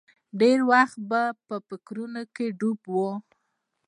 ډېر 0.39 0.59
وخت 0.71 0.97
به 1.09 1.21
په 1.47 1.55
فکرونو 1.67 2.21
کې 2.35 2.45
ډوب 2.59 2.79
و. 2.93 2.95